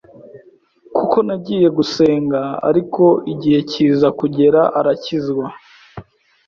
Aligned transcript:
kuko 0.95 1.17
nagiye 1.27 1.67
gusenga 1.77 2.39
ariko 2.69 3.03
igihe 3.33 3.59
kiza 3.69 4.07
kugera 4.19 4.61
arakizwa, 4.79 5.45